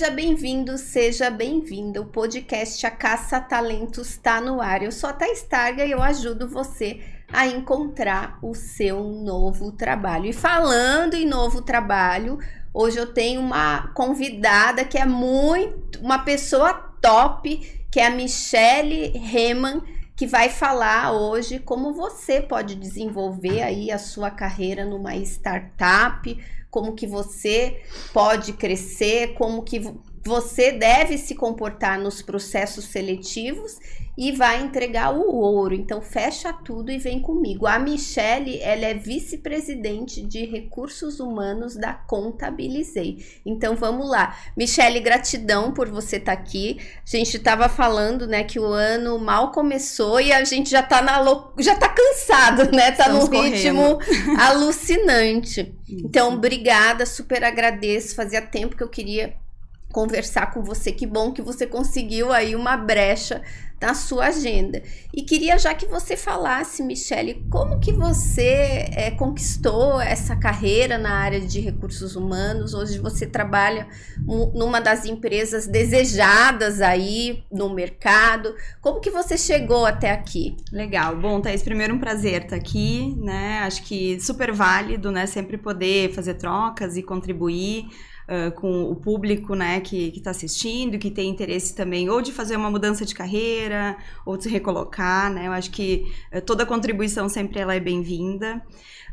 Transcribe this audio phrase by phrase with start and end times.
[0.00, 2.00] Seja bem-vindo, seja bem-vinda.
[2.00, 4.82] O podcast A Caça Talentos está no ar.
[4.82, 10.24] Eu sou a Thais Targa e eu ajudo você a encontrar o seu novo trabalho.
[10.24, 12.38] E falando em novo trabalho,
[12.72, 17.58] hoje eu tenho uma convidada que é muito uma pessoa top,
[17.90, 19.82] que é a Michelle Reman,
[20.16, 26.38] que vai falar hoje como você pode desenvolver aí a sua carreira numa startup
[26.70, 29.82] como que você pode crescer, como que
[30.24, 33.78] você deve se comportar nos processos seletivos
[34.16, 35.74] e vai entregar o ouro.
[35.74, 37.66] Então fecha tudo e vem comigo.
[37.66, 43.24] A Michele, ela é vice-presidente de recursos humanos da Contabilizei.
[43.44, 44.36] Então vamos lá.
[44.56, 46.78] Michele, gratidão por você estar tá aqui.
[46.80, 51.00] A gente estava falando, né, que o ano mal começou e a gente já tá
[51.02, 51.20] na
[51.58, 52.90] já tá cansado, né?
[52.92, 53.98] Tá Estamos num ritmo
[54.38, 55.74] alucinante.
[55.92, 58.14] Então, obrigada, super agradeço.
[58.14, 59.34] Fazia tempo que eu queria
[59.92, 60.92] conversar com você.
[60.92, 63.42] Que bom que você conseguiu aí uma brecha
[63.80, 64.82] na sua agenda.
[65.12, 71.12] E queria já que você falasse, Michele, como que você é, conquistou essa carreira na
[71.12, 72.74] área de recursos humanos?
[72.74, 73.88] Hoje você trabalha
[74.54, 78.54] numa das empresas desejadas aí no mercado.
[78.82, 80.56] Como que você chegou até aqui?
[80.70, 81.16] Legal.
[81.16, 83.60] Bom, Thaís, primeiro um prazer estar aqui, né?
[83.60, 85.24] Acho que super válido, né?
[85.24, 87.86] Sempre poder fazer trocas e contribuir
[88.56, 92.70] com o público né, que está assistindo, que tem interesse também ou de fazer uma
[92.70, 95.48] mudança de carreira, ou de se recolocar, né?
[95.48, 96.04] Eu acho que
[96.46, 98.62] toda contribuição sempre ela é bem-vinda.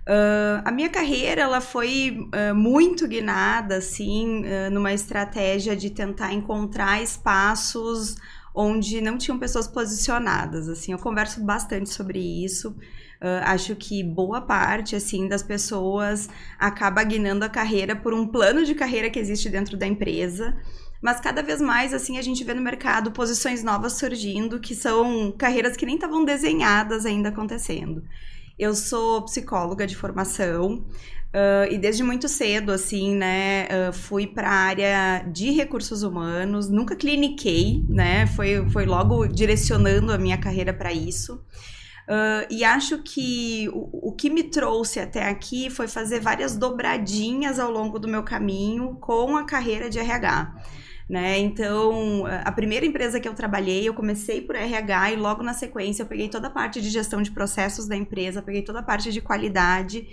[0.07, 6.31] Uh, a minha carreira ela foi uh, muito guinada assim uh, numa estratégia de tentar
[6.31, 8.15] encontrar espaços
[8.55, 12.73] onde não tinham pessoas posicionadas assim eu converso bastante sobre isso
[13.21, 16.29] Uh, acho que boa parte, assim, das pessoas
[16.59, 20.55] acaba guinando a carreira por um plano de carreira que existe dentro da empresa.
[21.01, 25.31] Mas cada vez mais, assim, a gente vê no mercado posições novas surgindo, que são
[25.37, 28.03] carreiras que nem estavam desenhadas ainda acontecendo.
[28.57, 30.83] Eu sou psicóloga de formação,
[31.27, 36.69] Uh, e desde muito cedo, assim, né, uh, fui para a área de recursos humanos,
[36.69, 41.43] nunca cliniquei, né, foi, foi logo direcionando a minha carreira para isso.
[42.07, 47.59] Uh, e acho que o, o, que me trouxe até aqui foi fazer várias dobradinhas
[47.59, 50.55] ao longo do meu caminho com a carreira de RH.
[51.09, 51.39] Né?
[51.39, 56.03] Então, a primeira empresa que eu trabalhei, eu comecei por RH e logo na sequência
[56.03, 59.11] eu peguei toda a parte de gestão de processos da empresa, peguei toda a parte
[59.11, 60.07] de qualidade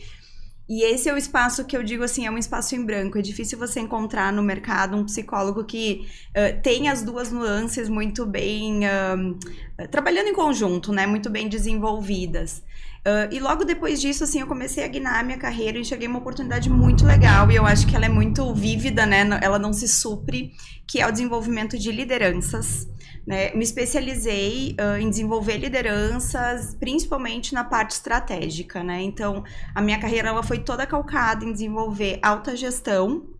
[0.68, 3.18] e esse é o espaço que eu digo assim, é um espaço em branco.
[3.18, 8.24] É difícil você encontrar no mercado um psicólogo que uh, tem as duas nuances muito
[8.24, 11.06] bem uh, trabalhando em conjunto, né?
[11.06, 12.62] Muito bem desenvolvidas.
[13.06, 16.18] Uh, e logo depois disso, assim, eu comecei a guinar minha carreira e cheguei uma
[16.18, 19.28] oportunidade muito legal e eu acho que ela é muito vívida, né?
[19.42, 20.52] Ela não se supre,
[20.86, 22.88] que é o desenvolvimento de lideranças.
[23.26, 23.54] Né?
[23.54, 29.00] Me especializei uh, em desenvolver lideranças, principalmente na parte estratégica, né?
[29.00, 29.42] Então,
[29.74, 33.33] a minha carreira ela foi toda calcada em desenvolver alta gestão,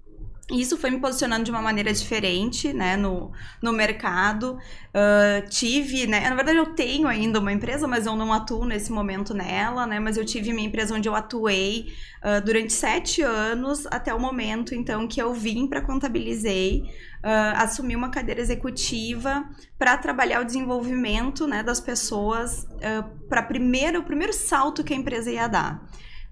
[0.50, 3.32] isso foi me posicionando de uma maneira diferente, né, no,
[3.62, 4.58] no mercado.
[4.90, 8.92] Uh, tive, né, na verdade eu tenho ainda uma empresa, mas eu não atuo nesse
[8.92, 13.86] momento nela, né, mas eu tive minha empresa onde eu atuei uh, durante sete anos,
[13.86, 16.82] até o momento, então, que eu vim para Contabilizei,
[17.24, 22.66] uh, assumir uma cadeira executiva para trabalhar o desenvolvimento, né, das pessoas
[23.30, 25.82] para primeiro, o primeiro salto que a empresa ia dar.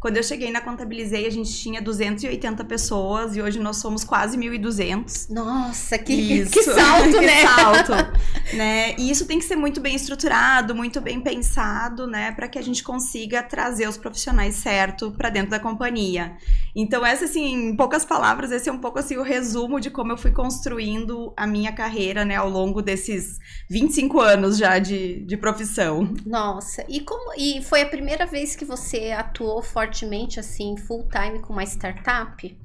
[0.02, 4.36] Quando eu cheguei na Contabilizei, a gente tinha 280 pessoas e hoje nós somos quase
[4.36, 5.30] 1.200.
[5.30, 6.50] Nossa, que, isso.
[6.50, 7.46] que salto, que né?
[7.46, 7.92] salto,
[8.52, 8.96] né?
[8.98, 12.62] E isso tem que ser muito bem estruturado, muito bem pensado, né, para que a
[12.62, 16.36] gente consiga trazer os profissionais certo para dentro da companhia.
[16.74, 20.10] Então, essa assim, em poucas palavras, esse é um pouco assim o resumo de como
[20.10, 23.38] eu fui construindo a minha carreira, né, ao longo desses
[23.70, 26.12] 25 anos já de, de profissão.
[26.26, 31.06] Nossa, e como e foi a primeira vez que você atuou forte fortemente assim, full
[31.08, 32.56] time com uma startup?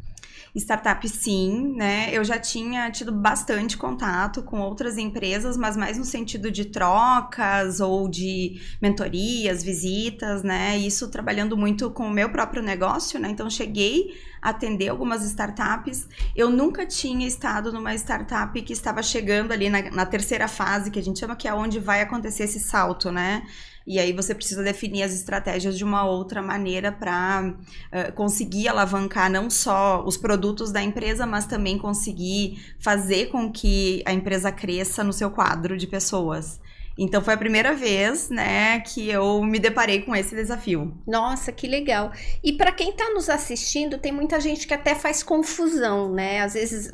[0.56, 2.09] Startup sim, né?
[2.12, 7.79] Eu já tinha tido bastante contato com outras empresas, mas mais no sentido de trocas
[7.79, 10.77] ou de mentorias, visitas, né?
[10.77, 13.30] Isso trabalhando muito com o meu próprio negócio, né?
[13.30, 16.07] Então cheguei atender algumas startups.
[16.36, 21.00] Eu nunca tinha estado numa startup que estava chegando ali na, na terceira fase, que
[21.00, 23.44] a gente chama que é onde vai acontecer esse salto, né?
[23.88, 27.63] E aí você precisa definir as estratégias de uma outra maneira para uh,
[27.94, 34.04] eh, conseguir alavancar não só os produtos da empresa, mas também conseguir fazer com que
[34.06, 36.60] a empresa cresça no seu quadro de pessoas.
[36.97, 40.97] Então foi a primeira vez, né, que eu me deparei com esse desafio.
[41.07, 42.11] Nossa, que legal.
[42.44, 46.41] E para quem está nos assistindo, tem muita gente que até faz confusão, né?
[46.41, 46.89] Às vezes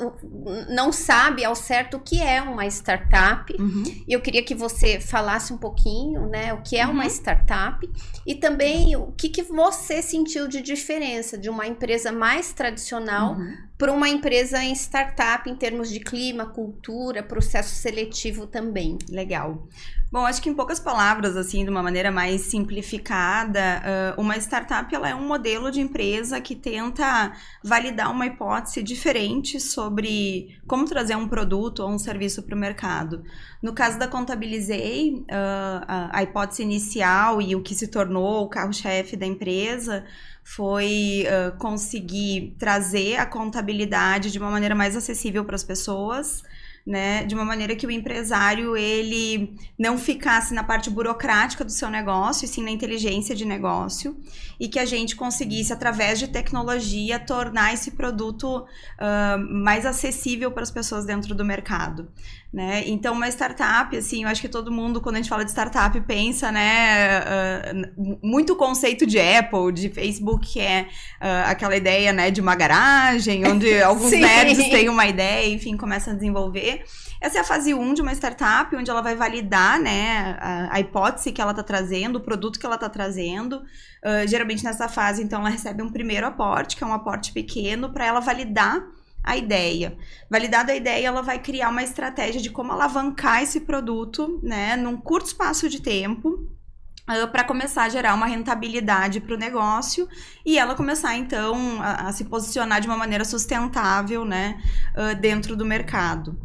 [0.70, 3.56] não sabe ao certo o que é uma startup.
[3.60, 3.84] Uhum.
[4.08, 6.94] E eu queria que você falasse um pouquinho, né, o que é uhum.
[6.94, 7.90] uma startup
[8.26, 13.56] e também o que, que você sentiu de diferença de uma empresa mais tradicional uhum.
[13.78, 18.98] Para uma empresa em startup em termos de clima, cultura, processo seletivo também.
[19.10, 19.68] Legal.
[20.12, 25.10] Bom, acho que em poucas palavras, assim, de uma maneira mais simplificada, uma startup ela
[25.10, 27.34] é um modelo de empresa que tenta
[27.64, 33.24] validar uma hipótese diferente sobre como trazer um produto ou um serviço para o mercado.
[33.60, 39.26] No caso da Contabilizei, a hipótese inicial e o que se tornou o carro-chefe da
[39.26, 40.06] empresa
[40.44, 41.26] foi
[41.58, 46.44] conseguir trazer a contabilidade de uma maneira mais acessível para as pessoas
[46.86, 51.90] né, de uma maneira que o empresário ele não ficasse na parte burocrática do seu
[51.90, 54.18] negócio, e sim na inteligência de negócio,
[54.60, 60.64] e que a gente conseguisse através de tecnologia tornar esse produto uh, mais acessível para
[60.64, 62.10] as pessoas dentro do mercado.
[62.54, 62.84] Né?
[62.86, 66.00] Então, uma startup, assim, eu acho que todo mundo, quando a gente fala de startup,
[66.02, 70.84] pensa, né, uh, muito conceito de Apple, de Facebook, que é
[71.20, 76.14] uh, aquela ideia, né, de uma garagem, onde alguns nerds têm uma ideia, enfim, começam
[76.14, 76.84] a desenvolver.
[77.20, 80.80] Essa é a fase 1 de uma startup, onde ela vai validar, né, a, a
[80.80, 83.64] hipótese que ela está trazendo, o produto que ela está trazendo.
[84.06, 87.92] Uh, geralmente, nessa fase, então, ela recebe um primeiro aporte, que é um aporte pequeno,
[87.92, 88.80] para ela validar
[89.24, 89.98] a ideia.
[90.30, 94.98] Validada a ideia, ela vai criar uma estratégia de como alavancar esse produto, né, num
[94.98, 100.08] curto espaço de tempo, uh, para começar a gerar uma rentabilidade para o negócio
[100.46, 104.62] e ela começar então a, a, se posicionar de uma maneira sustentável, né,
[104.96, 106.38] uh, dentro do mercado.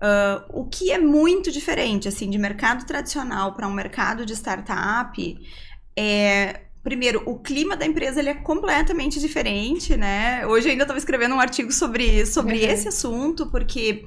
[0.00, 5.38] Uh, o que é muito diferente assim de mercado tradicional para um mercado de startup
[5.94, 10.46] é Primeiro, o clima da empresa ele é completamente diferente, né?
[10.46, 12.70] Hoje eu ainda estava escrevendo um artigo sobre, sobre uhum.
[12.70, 14.04] esse assunto, porque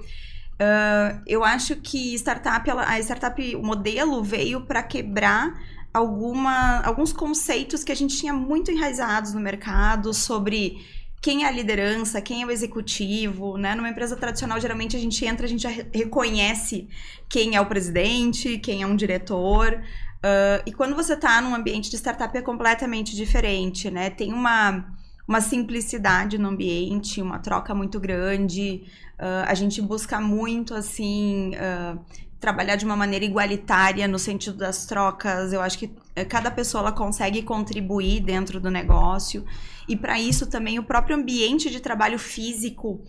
[0.54, 5.54] uh, eu acho que startup, ela, a startup, o modelo veio para quebrar
[5.94, 10.84] alguma, alguns conceitos que a gente tinha muito enraizados no mercado sobre
[11.22, 13.76] quem é a liderança, quem é o executivo, né?
[13.76, 16.90] Numa empresa tradicional, geralmente a gente entra, a gente já reconhece
[17.30, 19.82] quem é o presidente, quem é um diretor.
[20.24, 24.10] Uh, e quando você está num ambiente de startup é completamente diferente, né?
[24.10, 24.86] Tem uma,
[25.28, 28.86] uma simplicidade no ambiente, uma troca muito grande.
[29.20, 32.00] Uh, a gente busca muito, assim, uh,
[32.40, 35.52] trabalhar de uma maneira igualitária no sentido das trocas.
[35.52, 39.46] Eu acho que eh, cada pessoa ela consegue contribuir dentro do negócio.
[39.88, 43.02] E para isso também o próprio ambiente de trabalho físico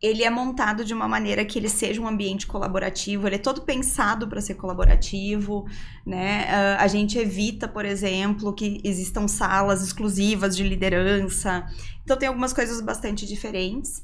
[0.00, 3.62] ele é montado de uma maneira que ele seja um ambiente colaborativo, ele é todo
[3.62, 5.66] pensado para ser colaborativo,
[6.06, 6.44] né?
[6.44, 11.66] Uh, a gente evita, por exemplo, que existam salas exclusivas de liderança.
[12.04, 14.02] Então tem algumas coisas bastante diferentes.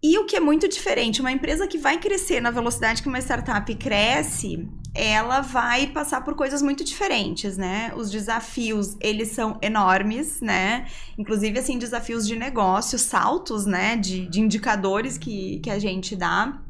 [0.00, 3.18] E o que é muito diferente, uma empresa que vai crescer na velocidade que uma
[3.18, 7.92] startup cresce, ela vai passar por coisas muito diferentes, né?
[7.96, 10.86] Os desafios, eles são enormes, né?
[11.18, 13.96] Inclusive, assim, desafios de negócio, saltos, né?
[13.96, 16.60] De, de indicadores que, que a gente dá.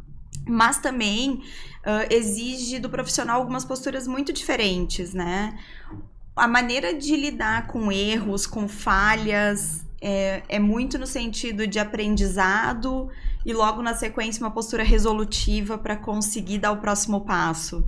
[0.46, 1.42] Mas também
[1.84, 5.58] uh, exige do profissional algumas posturas muito diferentes, né?
[6.34, 13.10] A maneira de lidar com erros, com falhas, é, é muito no sentido de aprendizado
[13.44, 17.84] e logo na sequência uma postura resolutiva para conseguir dar o próximo passo.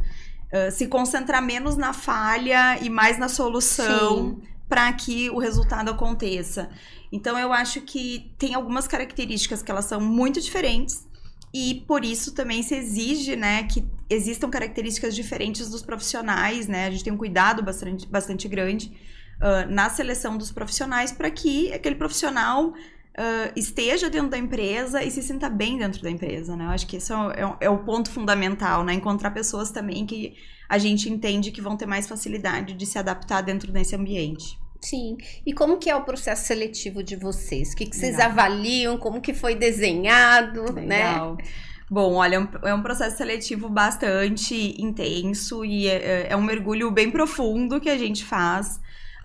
[0.53, 6.71] Uh, se concentrar menos na falha e mais na solução para que o resultado aconteça.
[7.13, 11.07] Então eu acho que tem algumas características que elas são muito diferentes
[11.53, 16.87] e por isso também se exige, né, que existam características diferentes dos profissionais, né?
[16.87, 18.93] A gente tem um cuidado bastante, bastante grande
[19.41, 25.11] uh, na seleção dos profissionais para que aquele profissional uh, esteja dentro da empresa e
[25.11, 26.67] se sinta bem dentro da empresa, né?
[26.67, 28.95] Eu acho que isso é, é, o ponto fundamental, né?
[28.95, 30.35] Encontrar pessoas também que
[30.69, 34.59] a gente entende que vão ter mais facilidade de se adaptar dentro desse ambiente.
[34.81, 35.19] Sim.
[35.45, 37.73] E como que é o processo seletivo de vocês?
[37.73, 38.97] O que, que vocês avaliam?
[38.97, 41.11] Como que foi desenhado, né?
[41.11, 41.37] Legal.
[41.37, 41.45] né?
[41.91, 46.89] Bom, olha, é um, é um processo seletivo bastante intenso e é, é, um mergulho
[46.93, 48.81] bem profundo que a gente faz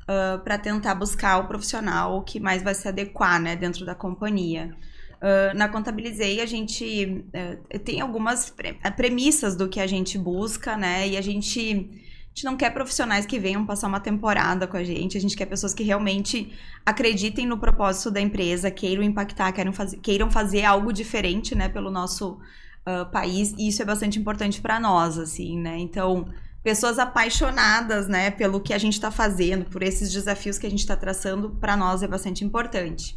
[0.06, 4.76] uh, para tentar buscar o profissional que mais vai se adequar né, dentro da companhia.
[5.16, 7.26] Uh, na Contabilizei, a gente
[7.74, 11.08] uh, tem algumas pre premissas do que a gente busca, né?
[11.08, 14.84] E a gente, a gente não quer profissionais que venham passar uma temporada com a
[14.84, 16.54] gente, a gente quer pessoas que realmente
[16.86, 21.90] acreditem no propósito da empresa, queiram impactar, queiram fazer, queiram fazer algo diferente, né, pelo
[21.90, 22.38] nosso
[22.86, 25.78] uh, país, e isso é bastante importante para nós, assim, né?
[25.80, 26.28] Então,
[26.66, 30.80] pessoas apaixonadas, né, pelo que a gente está fazendo, por esses desafios que a gente
[30.80, 33.16] está traçando, para nós é bastante importante.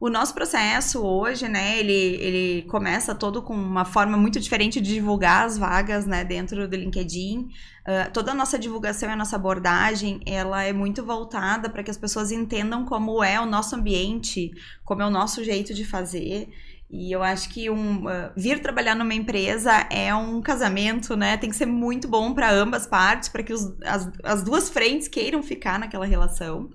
[0.00, 4.94] O nosso processo hoje, né, ele, ele começa todo com uma forma muito diferente de
[4.94, 7.50] divulgar as vagas, né, dentro do LinkedIn.
[7.80, 11.90] Uh, toda a nossa divulgação e a nossa abordagem, ela é muito voltada para que
[11.90, 14.52] as pessoas entendam como é o nosso ambiente,
[14.86, 16.48] como é o nosso jeito de fazer.
[16.92, 21.36] E eu acho que um, uh, vir trabalhar numa empresa é um casamento, né?
[21.36, 25.06] Tem que ser muito bom para ambas partes, para que os, as, as duas frentes
[25.06, 26.68] queiram ficar naquela relação.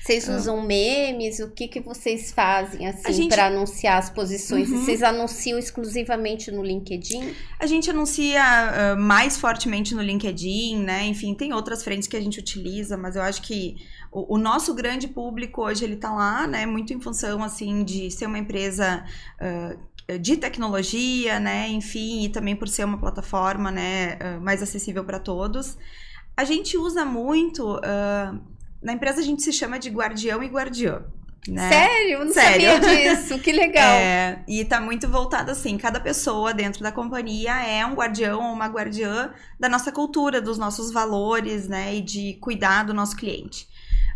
[0.00, 0.36] Vocês ah.
[0.36, 1.40] usam memes?
[1.40, 3.34] O que, que vocês fazem assim gente...
[3.34, 4.70] para anunciar as posições?
[4.70, 4.82] Uhum.
[4.82, 7.34] Vocês anunciam exclusivamente no LinkedIn?
[7.58, 11.04] A gente anuncia uh, mais fortemente no LinkedIn, né?
[11.04, 13.76] Enfim, tem outras frentes que a gente utiliza, mas eu acho que
[14.10, 16.64] o, o nosso grande público hoje ele tá lá, né?
[16.64, 19.04] Muito em função assim de ser uma empresa
[19.38, 21.68] uh, de tecnologia, né?
[21.68, 24.16] Enfim, e também por ser uma plataforma, né?
[24.16, 25.76] Uh, mais acessível para todos.
[26.34, 27.76] A gente usa muito.
[27.76, 31.02] Uh, na empresa a gente se chama de guardião e guardiã.
[31.48, 31.70] Né?
[31.70, 32.12] Sério?
[32.18, 32.70] Eu não Sério?
[32.72, 33.38] sabia disso.
[33.38, 33.80] Que legal.
[34.00, 38.52] É, e tá muito voltado assim, cada pessoa dentro da companhia é um guardião ou
[38.52, 41.94] uma guardiã da nossa cultura, dos nossos valores, né?
[41.94, 43.68] E de cuidar do nosso cliente.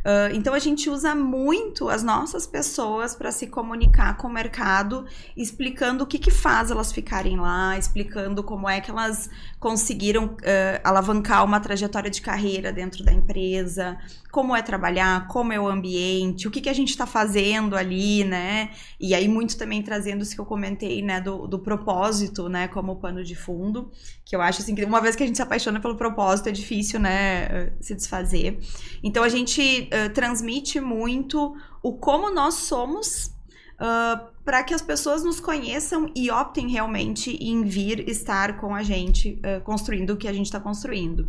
[0.05, 5.07] Uh, então a gente usa muito as nossas pessoas para se comunicar com o mercado,
[5.35, 9.31] explicando o que, que faz elas ficarem lá, explicando como é que elas
[9.65, 13.97] conseguiram uh, alavancar uma trajetória de carreira dentro da empresa,
[14.31, 18.25] como é trabalhar, como é o ambiente, o que, que a gente está fazendo ali,
[18.25, 18.73] né?
[19.01, 22.97] E aí muito também trazendo isso que eu comentei, né, do, do propósito, né, como
[22.97, 23.91] pano de fundo,
[24.23, 26.53] que eu acho assim que uma vez que a gente se apaixona pelo propósito é
[26.53, 28.59] difícil, né, se desfazer.
[29.03, 33.34] Então a gente uh, transmite muito o como nós somos
[33.75, 38.83] uh, para que as pessoas nos conheçam e optem realmente em vir estar com a
[38.83, 41.29] gente, uh, construindo o que a gente está construindo.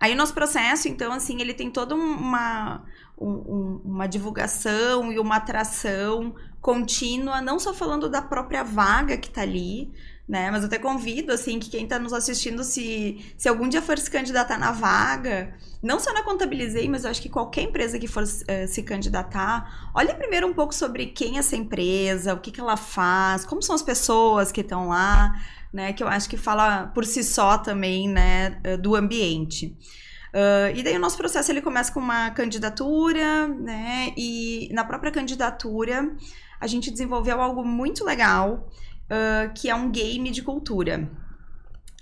[0.00, 2.82] Aí o nosso processo, então, assim, ele tem toda uma,
[3.18, 9.42] um, uma divulgação e uma atração contínua, não só falando da própria vaga que está
[9.42, 9.92] ali,
[10.26, 10.50] né?
[10.50, 13.98] Mas eu até convido, assim, que quem está nos assistindo, se, se algum dia for
[13.98, 18.08] se candidatar na vaga, não só na Contabilizei, mas eu acho que qualquer empresa que
[18.08, 18.26] for uh,
[18.66, 22.76] se candidatar, olhe primeiro um pouco sobre quem é essa empresa, o que, que ela
[22.76, 25.30] faz, como são as pessoas que estão lá,
[25.72, 25.92] né?
[25.92, 29.76] Que eu acho que fala por si só também, né, eh, do ambiente.
[30.32, 34.12] Uh, e daí o nosso processo ele começa com uma candidatura, né?
[34.16, 36.10] E na própria candidatura
[36.60, 38.68] a gente desenvolveu algo muito legal
[39.04, 41.10] uh, que é um game de cultura.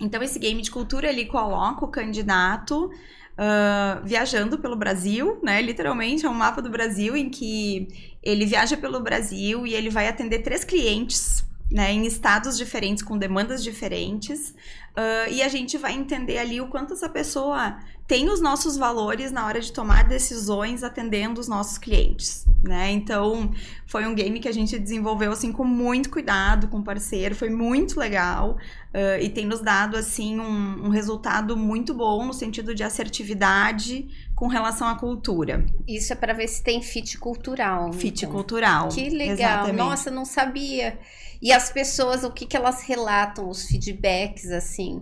[0.01, 5.63] Então, esse game de cultura ele coloca o candidato uh, viajando pelo Brasil, né?
[5.63, 7.89] Literalmente é um mapa do Brasil em que
[8.23, 11.45] ele viaja pelo Brasil e ele vai atender três clientes.
[11.75, 16.69] Né, em estados diferentes, com demandas diferentes, uh, e a gente vai entender ali o
[16.69, 17.79] quanto essa pessoa
[18.13, 22.91] tem os nossos valores na hora de tomar decisões atendendo os nossos clientes, né?
[22.91, 23.51] Então,
[23.87, 27.49] foi um game que a gente desenvolveu assim com muito cuidado com o parceiro, foi
[27.49, 28.59] muito legal
[28.93, 34.07] uh, e tem nos dado assim um, um resultado muito bom no sentido de assertividade
[34.35, 35.65] com relação à cultura.
[35.89, 37.95] Isso é para ver se tem fit cultural.
[37.95, 38.35] Fit então.
[38.35, 38.89] cultural.
[38.91, 39.33] Que legal.
[39.33, 39.77] Exatamente.
[39.77, 40.99] Nossa, não sabia.
[41.41, 45.01] E as pessoas, o que, que elas relatam, os feedbacks, assim?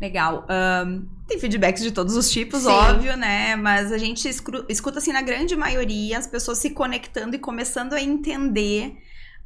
[0.00, 0.46] Legal.
[0.48, 2.70] Um, tem feedbacks de todos os tipos, Sim.
[2.70, 3.54] óbvio, né?
[3.54, 8.00] Mas a gente escuta, assim, na grande maioria, as pessoas se conectando e começando a
[8.00, 8.96] entender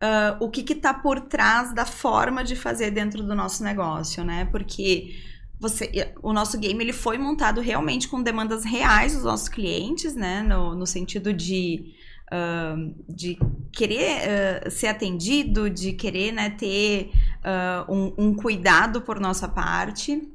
[0.01, 4.45] uh, o que está por trás da forma de fazer dentro do nosso negócio, né?
[4.53, 5.17] Porque
[5.59, 10.41] você, o nosso game ele foi montado realmente com demandas reais dos nossos clientes, né?
[10.41, 11.95] No, no sentido de
[12.33, 13.39] uh, de
[13.71, 17.11] querer uh, ser atendido, de querer né, ter
[17.45, 20.32] uh, um, um, cuidado por nossa parte.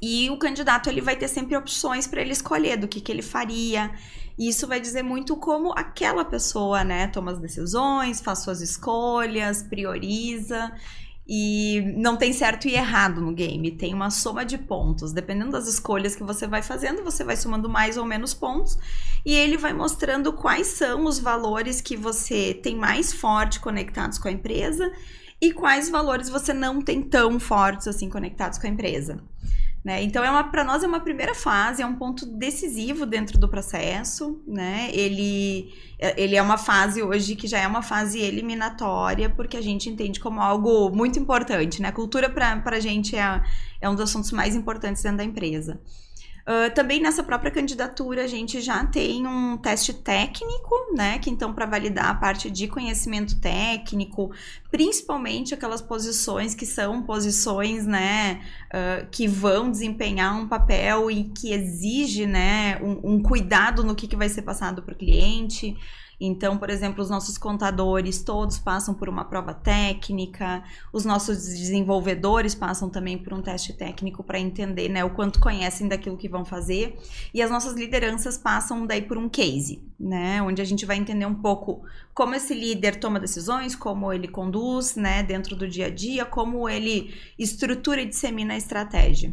[0.00, 3.22] E o candidato ele vai ter sempre opções para ele escolher do que, que ele
[3.22, 3.90] faria.
[4.38, 9.62] E isso vai dizer muito como aquela pessoa, né, toma as decisões, faz suas escolhas,
[9.62, 10.72] prioriza.
[11.30, 15.12] E não tem certo e errado no game, tem uma soma de pontos.
[15.12, 18.78] Dependendo das escolhas que você vai fazendo, você vai somando mais ou menos pontos.
[19.26, 24.28] E ele vai mostrando quais são os valores que você tem mais forte conectados com
[24.28, 24.90] a empresa
[25.40, 29.22] e quais valores você não tem tão fortes assim conectados com a empresa.
[29.84, 30.02] Né?
[30.02, 34.42] Então, é para nós é uma primeira fase, é um ponto decisivo dentro do processo.
[34.46, 34.90] Né?
[34.92, 35.72] Ele,
[36.16, 40.20] ele é uma fase hoje que já é uma fase eliminatória, porque a gente entende
[40.20, 41.80] como algo muito importante.
[41.80, 41.88] Né?
[41.88, 43.42] A cultura, para a gente, é,
[43.80, 45.80] é um dos assuntos mais importantes dentro da empresa.
[46.48, 51.18] Uh, também nessa própria candidatura a gente já tem um teste técnico, né?
[51.18, 54.32] Que então para validar a parte de conhecimento técnico,
[54.70, 61.52] principalmente aquelas posições que são posições, né, uh, que vão desempenhar um papel e que
[61.52, 65.76] exige, né, um, um cuidado no que, que vai ser passado para o cliente.
[66.20, 72.54] Então, por exemplo, os nossos contadores todos passam por uma prova técnica, os nossos desenvolvedores
[72.54, 76.44] passam também por um teste técnico para entender né, o quanto conhecem daquilo que vão
[76.44, 76.98] fazer,
[77.32, 81.26] e as nossas lideranças passam daí por um case, né, onde a gente vai entender
[81.26, 81.82] um pouco
[82.12, 86.68] como esse líder toma decisões, como ele conduz né, dentro do dia a dia, como
[86.68, 89.32] ele estrutura e dissemina a estratégia.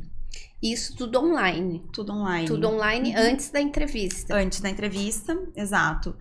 [0.62, 1.84] Isso tudo online.
[1.92, 2.48] Tudo online.
[2.48, 3.18] Tudo online uhum.
[3.18, 4.36] antes da entrevista.
[4.36, 6.16] Antes da entrevista, exato.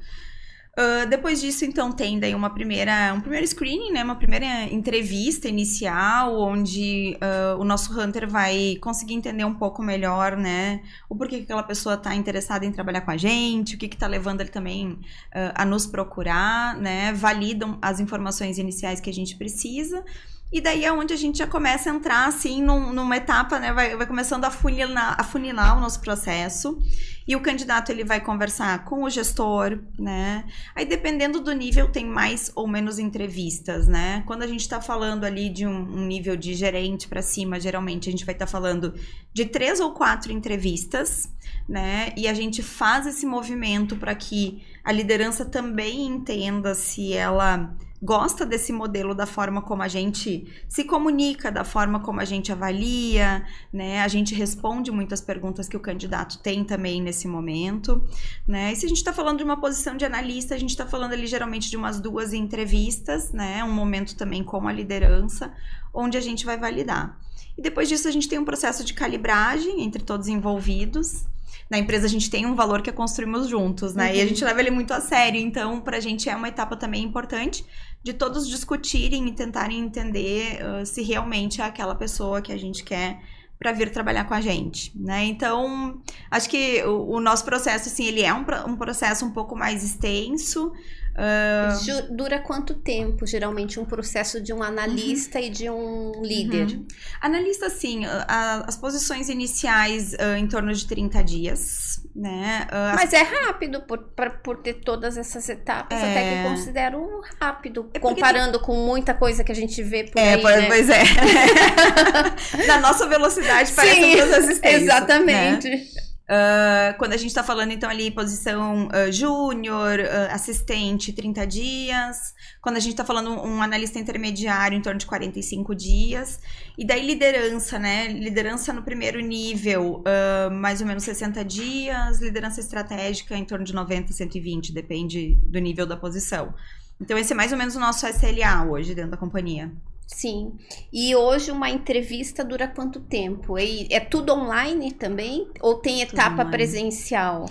[0.76, 4.02] Uh, depois disso, então, tem daí uma primeira, um primeiro screening, né?
[4.02, 10.36] Uma primeira entrevista inicial, onde uh, o nosso Hunter vai conseguir entender um pouco melhor,
[10.36, 10.82] né?
[11.08, 14.08] O porquê que aquela pessoa está interessada em trabalhar com a gente, o que está
[14.08, 17.12] levando ele também uh, a nos procurar, né?
[17.12, 20.04] Validam as informações iniciais que a gente precisa.
[20.52, 23.72] E daí é onde a gente já começa a entrar, assim, num, numa etapa, né?
[23.72, 26.78] Vai, vai começando a funilar, a funilar o nosso processo.
[27.26, 30.44] E o candidato, ele vai conversar com o gestor, né?
[30.74, 34.22] Aí, dependendo do nível, tem mais ou menos entrevistas, né?
[34.26, 38.08] Quando a gente está falando ali de um, um nível de gerente para cima, geralmente
[38.08, 38.94] a gente vai estar tá falando
[39.32, 41.32] de três ou quatro entrevistas,
[41.66, 42.12] né?
[42.14, 47.74] E a gente faz esse movimento para que a liderança também entenda se ela
[48.04, 52.52] gosta desse modelo da forma como a gente se comunica, da forma como a gente
[52.52, 54.02] avalia, né?
[54.02, 58.04] A gente responde muitas perguntas que o candidato tem também nesse momento,
[58.46, 58.72] né?
[58.72, 61.14] E se a gente está falando de uma posição de analista, a gente está falando
[61.14, 63.64] ali geralmente de umas duas entrevistas, né?
[63.64, 65.50] Um momento também com a liderança,
[65.92, 67.18] onde a gente vai validar.
[67.56, 71.24] E depois disso a gente tem um processo de calibragem entre todos envolvidos,
[71.70, 74.10] na empresa a gente tem um valor que é construímos juntos, né?
[74.10, 74.14] Uhum.
[74.16, 74.28] E a uhum.
[74.28, 75.40] gente leva ele muito a sério.
[75.40, 77.64] Então, pra gente é uma etapa também importante
[78.02, 82.84] de todos discutirem e tentarem entender uh, se realmente é aquela pessoa que a gente
[82.84, 83.18] quer
[83.58, 85.24] para vir trabalhar com a gente, né?
[85.24, 89.56] Então, acho que o, o nosso processo, assim, ele é um, um processo um pouco
[89.56, 90.70] mais extenso,
[91.14, 92.14] Uh...
[92.14, 95.44] Dura quanto tempo, geralmente, um processo de um analista uhum.
[95.44, 96.66] e de um líder?
[96.76, 96.86] Uhum.
[97.20, 102.66] Analista, sim, a, as posições iniciais uh, em torno de 30 dias, né?
[102.70, 103.20] Uh, Mas as...
[103.20, 106.10] é rápido por, por, por, ter todas essas etapas, é...
[106.10, 108.66] até que considero rápido, é comparando tem...
[108.66, 110.66] com muita coisa que a gente vê por é, aí, pois, né?
[110.66, 111.04] pois é.
[112.66, 115.68] Na nossa velocidade parece sim, todas as Exatamente.
[115.68, 115.86] Né?
[116.24, 122.34] Uh, quando a gente está falando, então, ali, posição uh, júnior, uh, assistente, 30 dias.
[122.62, 126.40] Quando a gente está falando um analista intermediário, em torno de 45 dias.
[126.78, 128.08] E daí, liderança, né?
[128.08, 130.02] Liderança no primeiro nível,
[130.50, 132.20] mais ou menos 60 dias.
[132.20, 136.54] Liderança estratégica, em torno de 90, 120, depende do nível da posição.
[137.00, 139.70] Então, esse é mais ou menos o nosso SLA hoje dentro da companhia.
[140.06, 140.58] Sim.
[140.92, 143.58] E hoje uma entrevista dura quanto tempo?
[143.58, 145.50] E é tudo online também?
[145.60, 147.46] Ou tem etapa presencial?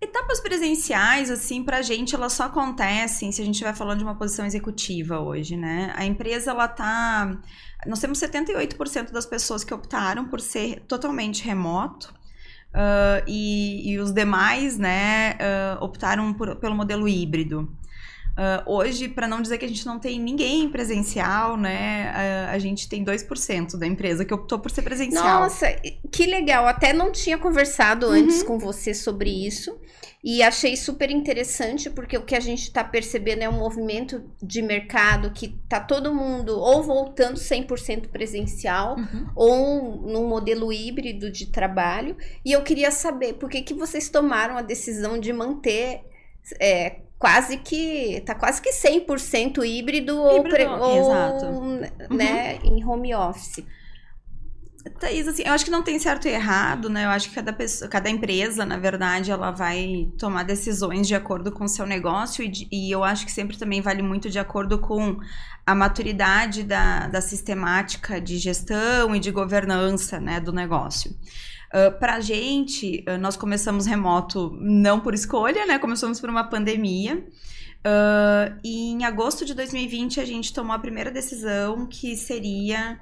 [0.00, 4.14] Etapas presenciais, assim, pra gente, elas só acontecem se a gente estiver falando de uma
[4.14, 5.92] posição executiva hoje, né?
[5.96, 7.38] A empresa, ela tá...
[7.86, 12.14] Nós temos 78% das pessoas que optaram por ser totalmente remoto.
[12.74, 17.74] Uh, e, e, os demais, né, uh, optaram por, pelo modelo híbrido.
[18.34, 22.10] Uh, hoje, para não dizer que a gente não tem ninguém presencial, né?
[22.10, 25.42] Uh, a gente tem 2% da empresa que optou por ser presencial.
[25.42, 25.68] Nossa,
[26.10, 26.66] que legal.
[26.66, 28.12] Até não tinha conversado uhum.
[28.12, 29.78] antes com você sobre isso.
[30.26, 34.62] E achei super interessante, porque o que a gente está percebendo é um movimento de
[34.62, 39.26] mercado que tá todo mundo ou voltando 100% presencial uhum.
[39.36, 42.16] ou num modelo híbrido de trabalho.
[42.42, 46.00] E eu queria saber por que, que vocês tomaram a decisão de manter
[46.58, 51.46] é, quase que tá quase que 100% híbrido, híbrido ou, exato.
[52.10, 52.78] né, uhum.
[52.78, 53.64] em home office.
[54.90, 57.06] Thaís, assim, eu acho que não tem certo e errado, né?
[57.06, 61.50] Eu acho que cada, pessoa, cada empresa, na verdade, ela vai tomar decisões de acordo
[61.50, 64.78] com o seu negócio e, e eu acho que sempre também vale muito de acordo
[64.78, 65.18] com
[65.66, 71.16] a maturidade da, da sistemática de gestão e de governança, né, do negócio.
[71.72, 75.78] Uh, pra gente, uh, nós começamos remoto não por escolha, né?
[75.78, 77.26] Começamos por uma pandemia.
[77.86, 83.00] Uh, e em agosto de 2020 a gente tomou a primeira decisão que seria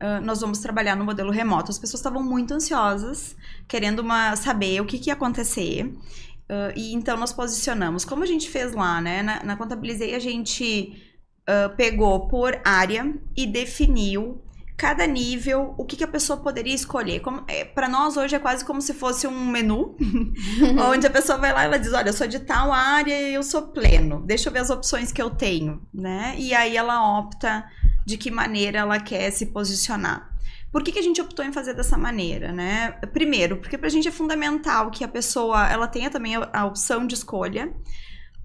[0.00, 1.70] Uh, nós vamos trabalhar no modelo remoto.
[1.70, 5.86] As pessoas estavam muito ansiosas, querendo uma, saber o que, que ia acontecer.
[5.86, 8.04] Uh, e então nós posicionamos.
[8.04, 9.22] Como a gente fez lá, né?
[9.22, 11.02] Na, na Contabilizei, a gente
[11.42, 14.42] uh, pegou por área e definiu
[14.78, 17.20] cada nível, o que, que a pessoa poderia escolher.
[17.48, 19.96] É, para nós hoje é quase como se fosse um menu,
[20.88, 23.34] onde a pessoa vai lá e ela diz, olha, eu sou de tal área e
[23.34, 26.36] eu sou pleno, deixa eu ver as opções que eu tenho, né?
[26.38, 27.64] E aí ela opta
[28.08, 30.34] de que maneira ela quer se posicionar.
[30.72, 32.92] Por que, que a gente optou em fazer dessa maneira, né?
[33.12, 37.06] Primeiro, porque para a gente é fundamental que a pessoa ela tenha também a, opção
[37.06, 37.70] de escolha.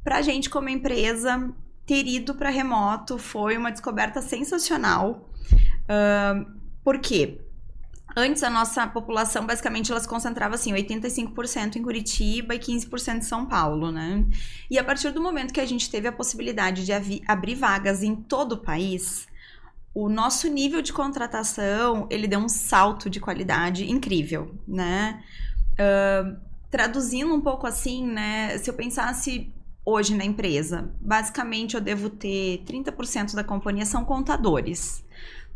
[0.03, 1.49] Para a gente, como empresa,
[1.85, 5.29] ter ido para remoto foi uma descoberta sensacional.
[5.87, 6.45] Uh,
[6.83, 7.39] por quê?
[8.17, 13.21] Antes a nossa população basicamente ela se concentrava assim, 85% em Curitiba e 15% em
[13.21, 14.25] São Paulo, né?
[14.69, 16.91] E a partir do momento que a gente teve a possibilidade de
[17.25, 19.25] abrir vagas em todo o país,
[19.93, 25.23] o nosso nível de contratação ele deu um salto de qualidade incrível, né?
[25.73, 26.37] Uh,
[26.69, 28.57] traduzindo um pouco assim, né?
[28.57, 29.53] Se eu pensasse
[29.85, 35.03] hoje na empresa, basicamente eu devo ter 30% da companhia são contadores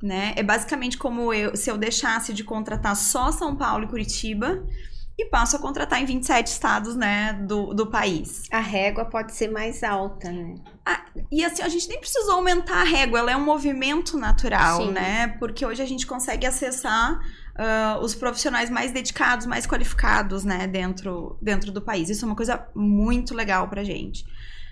[0.02, 0.34] né?
[0.36, 4.64] É basicamente como eu, se eu deixasse de contratar só São Paulo e Curitiba
[5.18, 8.44] e passo a contratar em 27 estados, né, do, do país.
[8.52, 10.56] A régua pode ser mais alta, né?
[10.86, 14.86] Ah, e assim, a gente nem precisou aumentar a régua, ela é um movimento natural,
[14.86, 14.92] Sim.
[14.92, 15.28] né?
[15.40, 21.38] Porque hoje a gente consegue acessar uh, os profissionais mais dedicados, mais qualificados, né, dentro,
[21.42, 22.10] dentro do país.
[22.10, 24.26] Isso é uma coisa muito legal pra gente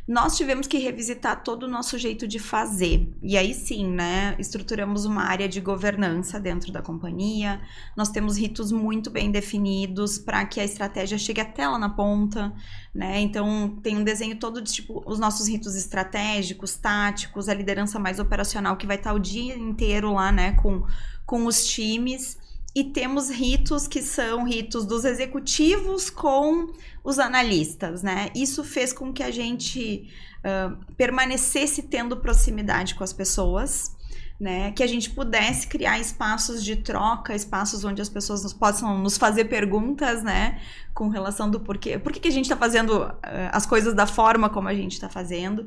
[0.07, 3.11] nós tivemos que revisitar todo o nosso jeito de fazer.
[3.23, 7.59] E aí sim, né, estruturamos uma área de governança dentro da companhia.
[7.97, 12.53] Nós temos ritos muito bem definidos para que a estratégia chegue até lá na ponta,
[12.93, 13.19] né?
[13.19, 18.19] Então, tem um desenho todo de tipo os nossos ritos estratégicos, táticos, a liderança mais
[18.19, 20.83] operacional que vai estar o dia inteiro lá, né, com
[21.25, 22.37] com os times
[22.75, 26.73] e temos ritos que são ritos dos executivos com
[27.05, 28.29] os analistas, né?
[28.35, 30.09] Isso fez com que a gente
[30.39, 33.95] uh, permanecesse tendo proximidade com as pessoas,
[34.37, 34.73] né?
[34.73, 39.17] Que a gente pudesse criar espaços de troca, espaços onde as pessoas nos possam nos
[39.17, 40.59] fazer perguntas, né?
[40.93, 43.15] Com relação do porquê, por que, que a gente está fazendo uh,
[43.53, 45.65] as coisas da forma como a gente está fazendo.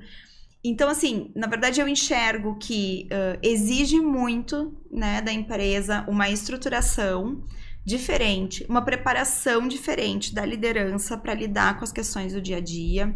[0.62, 7.42] Então, assim, na verdade eu enxergo que uh, exige muito né, da empresa uma estruturação
[7.84, 13.14] diferente, uma preparação diferente da liderança para lidar com as questões do dia a dia.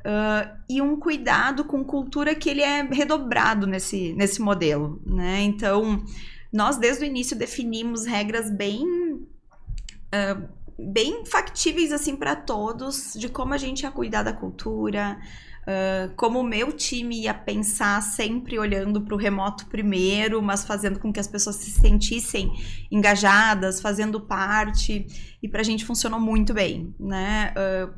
[0.00, 5.40] Uh, e um cuidado com cultura que ele é redobrado nesse, nesse modelo, né?
[5.42, 6.04] Então,
[6.52, 13.54] nós desde o início definimos regras bem uh, bem factíveis assim para todos de como
[13.54, 15.20] a gente ia cuidar da cultura,
[15.62, 20.98] Uh, como o meu time ia pensar sempre olhando para o remoto primeiro, mas fazendo
[20.98, 22.52] com que as pessoas se sentissem
[22.90, 25.06] engajadas, fazendo parte,
[25.40, 27.54] e para a gente funcionou muito bem, né?
[27.56, 27.94] Uh,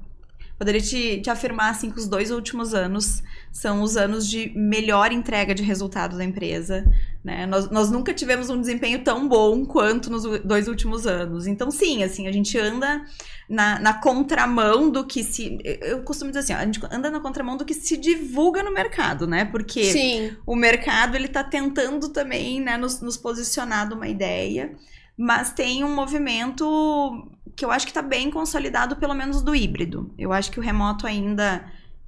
[0.65, 3.23] poderia te, te afirmar assim que os dois últimos anos
[3.53, 6.91] são os anos de melhor entrega de resultado da empresa.
[7.23, 7.45] Né?
[7.45, 11.47] Nós, nós nunca tivemos um desempenho tão bom quanto nos dois últimos anos.
[11.47, 13.05] Então, sim, assim, a gente anda
[13.47, 15.59] na, na contramão do que se.
[15.83, 18.73] Eu costumo dizer assim, ó, a gente anda na contramão do que se divulga no
[18.73, 19.45] mercado, né?
[19.45, 20.33] Porque sim.
[20.47, 24.75] o mercado ele está tentando também né, nos, nos posicionar de uma ideia,
[25.15, 30.13] mas tem um movimento que eu acho que está bem consolidado, pelo menos do híbrido.
[30.19, 31.65] Eu acho que o remoto ainda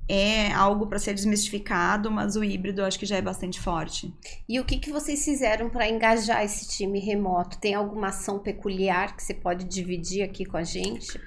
[0.09, 4.13] é algo para ser desmistificado, mas o híbrido eu acho que já é bastante forte.
[4.49, 7.59] E o que, que vocês fizeram para engajar esse time remoto?
[7.59, 11.21] Tem alguma ação peculiar que você pode dividir aqui com a gente?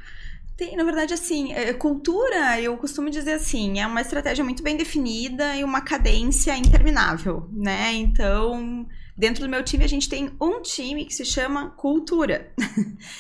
[0.56, 4.76] Tem, na verdade, assim, é, cultura, eu costumo dizer assim, é uma estratégia muito bem
[4.76, 7.94] definida e uma cadência interminável, né?
[7.94, 8.86] Então,
[9.20, 12.54] Dentro do meu time, a gente tem um time que se chama Cultura.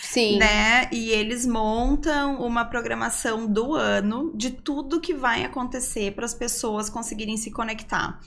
[0.01, 0.37] Sim.
[0.39, 0.89] né?
[0.93, 6.89] E eles montam uma programação do ano de tudo que vai acontecer para as pessoas
[6.89, 8.17] conseguirem se conectar.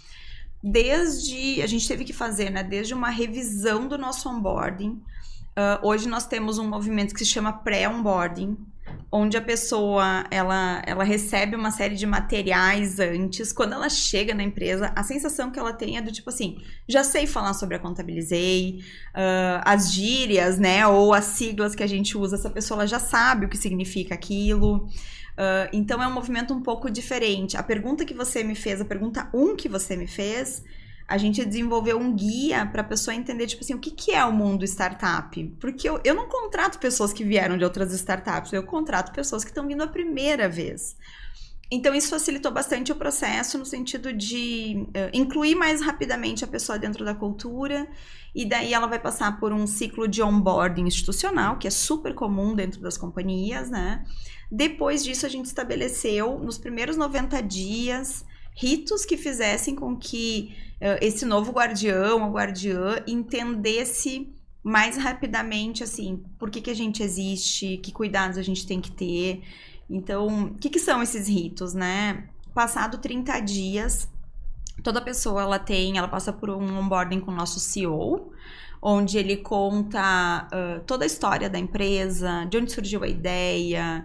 [0.62, 1.62] Desde.
[1.62, 2.62] A gente teve que fazer, né?
[2.62, 4.90] Desde uma revisão do nosso onboarding.
[5.56, 8.54] Uh, hoje nós temos um movimento que se chama pré-onboarding,
[9.12, 13.53] onde a pessoa ela, ela recebe uma série de materiais antes.
[13.53, 17.05] Quando ela chega na empresa, a sensação que ela tem é do tipo assim: já
[17.05, 18.83] sei falar sobre a Contabilizei,
[19.14, 23.44] uh, as gírias, né, ou as siglas que a gente usa, essa pessoa já sabe
[23.44, 24.88] o que significa aquilo.
[25.33, 27.57] Uh, então é um movimento um pouco diferente.
[27.57, 30.64] A pergunta que você me fez, a pergunta 1 um que você me fez,
[31.12, 34.25] a gente desenvolveu um guia para a pessoa entender, tipo assim, o que, que é
[34.25, 35.44] o mundo startup.
[35.61, 39.51] Porque eu, eu não contrato pessoas que vieram de outras startups, eu contrato pessoas que
[39.51, 40.96] estão vindo a primeira vez.
[41.70, 46.79] Então, isso facilitou bastante o processo no sentido de uh, incluir mais rapidamente a pessoa
[46.79, 47.87] dentro da cultura,
[48.35, 52.55] e daí ela vai passar por um ciclo de onboarding institucional, que é super comum
[52.55, 54.03] dentro das companhias, né?
[54.51, 60.99] Depois disso, a gente estabeleceu, nos primeiros 90 dias, ritos que fizessem com que uh,
[61.01, 67.79] esse novo guardião ou guardiã entendesse mais rapidamente, assim, por que, que a gente existe,
[67.79, 69.43] que cuidados a gente tem que ter.
[69.91, 72.29] Então, o que, que são esses ritos, né?
[72.55, 74.09] Passado 30 dias,
[74.83, 78.33] toda pessoa ela tem, ela passa por um onboarding com o nosso CEO,
[78.81, 84.05] onde ele conta uh, toda a história da empresa, de onde surgiu a ideia,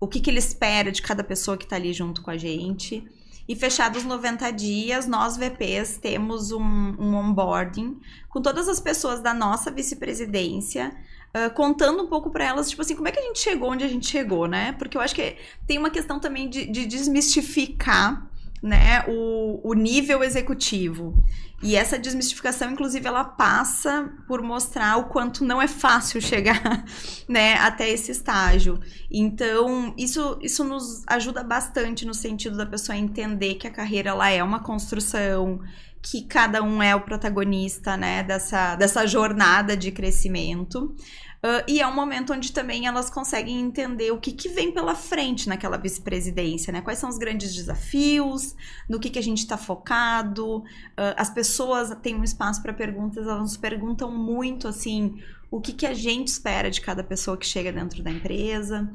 [0.00, 3.06] o que, que ele espera de cada pessoa que está ali junto com a gente.
[3.48, 9.32] E fechados 90 dias, nós VPs temos um, um onboarding com todas as pessoas da
[9.32, 10.94] nossa vice-presidência,
[11.34, 13.84] uh, contando um pouco para elas, tipo assim, como é que a gente chegou onde
[13.84, 14.72] a gente chegou, né?
[14.72, 18.30] Porque eu acho que tem uma questão também de, de desmistificar
[18.62, 21.14] né, o, o nível executivo.
[21.60, 26.84] E essa desmistificação, inclusive, ela passa por mostrar o quanto não é fácil chegar
[27.28, 28.78] né, até esse estágio.
[29.10, 34.30] Então, isso, isso nos ajuda bastante no sentido da pessoa entender que a carreira ela
[34.30, 35.60] é uma construção,
[36.00, 40.94] que cada um é o protagonista né, dessa, dessa jornada de crescimento.
[41.38, 44.96] Uh, e é um momento onde também elas conseguem entender o que, que vem pela
[44.96, 46.80] frente naquela vice-presidência, né?
[46.80, 48.56] Quais são os grandes desafios,
[48.88, 50.58] no que, que a gente está focado.
[50.58, 55.72] Uh, as pessoas têm um espaço para perguntas, elas nos perguntam muito assim o que,
[55.72, 58.90] que a gente espera de cada pessoa que chega dentro da empresa.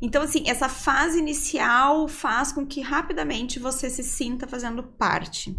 [0.00, 5.56] Então, assim, essa fase inicial faz com que rapidamente você se sinta fazendo parte.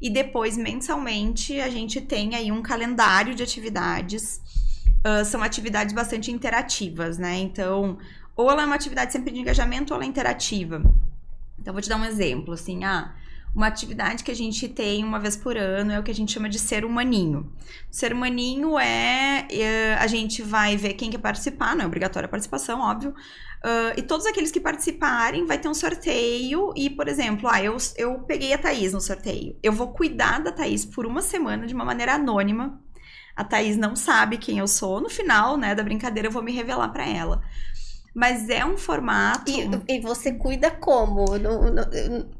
[0.00, 4.40] E depois, mensalmente, a gente tem aí um calendário de atividades
[5.04, 7.38] uh, são atividades bastante interativas, né?
[7.38, 7.98] Então,
[8.36, 10.82] ou ela é uma atividade sempre de engajamento ou ela é interativa.
[11.58, 13.14] Então, vou te dar um exemplo, assim, ah,
[13.56, 16.30] uma atividade que a gente tem uma vez por ano é o que a gente
[16.30, 17.50] chama de ser humaninho.
[17.90, 22.28] Ser humaninho é, é a gente vai ver quem quer participar, não é obrigatória a
[22.28, 23.14] participação, óbvio.
[23.64, 26.74] Uh, e todos aqueles que participarem vai ter um sorteio.
[26.76, 29.56] E, por exemplo, ah, eu, eu peguei a Thaís no sorteio.
[29.62, 32.78] Eu vou cuidar da Thaís por uma semana de uma maneira anônima
[33.36, 35.00] a Thaís não sabe quem eu sou.
[35.00, 37.42] No final, né, da brincadeira, eu vou me revelar para ela.
[38.14, 39.50] Mas é um formato.
[39.50, 41.36] E, e você cuida como?
[41.36, 41.82] No, no,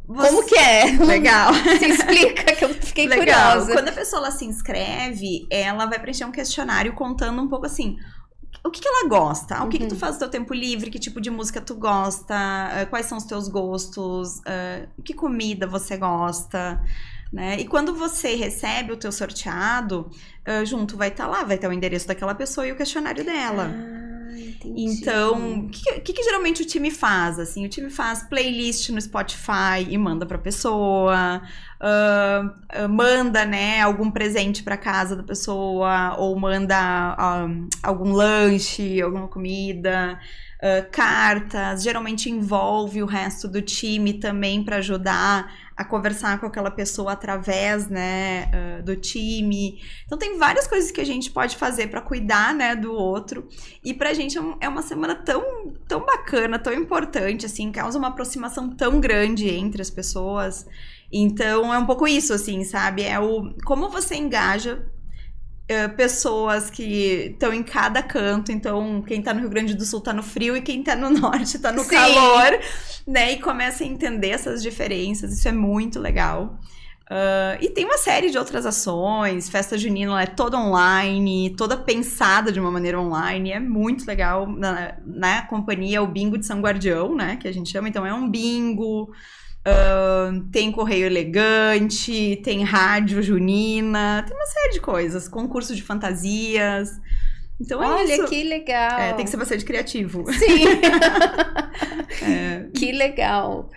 [0.09, 0.28] você...
[0.28, 0.96] Como que é?
[1.04, 1.52] Legal.
[1.78, 3.52] Se explica que eu fiquei Legal.
[3.52, 3.72] curiosa.
[3.74, 7.98] Quando a pessoa ela se inscreve, ela vai preencher um questionário contando um pouco assim.
[8.64, 9.62] O que, que ela gosta?
[9.64, 9.82] O que, uhum.
[9.82, 9.98] que tu uhum.
[9.98, 10.90] faz no teu tempo livre?
[10.90, 12.35] Que tipo de música tu gosta?
[12.35, 14.38] Uh, quais são os teus gostos?
[14.38, 16.82] Uh, que comida você gosta?
[17.32, 17.58] Né?
[17.58, 20.10] E quando você recebe o teu sorteado,
[20.46, 23.24] uh, junto vai estar tá lá, vai ter o endereço daquela pessoa e o questionário
[23.24, 23.70] dela.
[23.74, 24.06] Ah,
[24.64, 27.38] então, o que, que, que, geralmente o time faz?
[27.38, 31.42] Assim, o time faz playlist no Spotify e manda para a pessoa,
[31.80, 37.16] uh, uh, manda, né, algum presente para casa da pessoa ou manda
[37.82, 40.18] algum lanche, alguma comida.
[40.56, 46.70] Uh, cartas, geralmente envolve o resto do time também para ajudar a conversar com aquela
[46.70, 49.78] pessoa através, né, uh, do time.
[50.06, 53.46] Então tem várias coisas que a gente pode fazer para cuidar, né, do outro.
[53.84, 58.08] E pra gente é, é uma semana tão, tão bacana, tão importante, assim, causa uma
[58.08, 60.66] aproximação tão grande entre as pessoas.
[61.12, 63.02] Então é um pouco isso, assim, sabe?
[63.02, 64.82] É o como você engaja
[65.68, 68.52] Uh, pessoas que estão em cada canto.
[68.52, 71.11] Então, quem tá no Rio Grande do Sul tá no frio e quem tá no
[71.18, 71.90] norte tá no Sim.
[71.90, 72.61] calor,
[73.07, 73.33] né?
[73.33, 75.33] E começa a entender essas diferenças.
[75.33, 76.57] Isso é muito legal.
[77.09, 79.48] Uh, e tem uma série de outras ações.
[79.48, 83.52] Festa junina é toda online, toda pensada de uma maneira online.
[83.52, 84.46] É muito legal.
[84.46, 87.37] Na, na companhia, o bingo de São Guardião, né?
[87.37, 87.88] Que a gente chama.
[87.88, 89.12] Então, é um bingo.
[89.66, 97.00] Uh, tem correio elegante, tem rádio junina, tem uma série de coisas, concurso de fantasias.
[97.61, 98.26] Então é Olha, isso.
[98.26, 99.00] que legal.
[99.00, 100.24] É, tem que ser bastante criativo.
[100.33, 100.66] Sim.
[102.22, 102.68] é.
[102.72, 103.68] Que legal.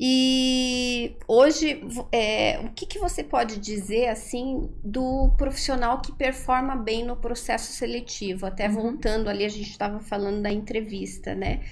[0.00, 1.82] E hoje,
[2.12, 7.72] é, o que, que você pode dizer assim do profissional que performa bem no processo
[7.72, 8.46] seletivo?
[8.46, 8.74] Até uhum.
[8.74, 11.62] voltando ali, a gente estava falando da entrevista, né?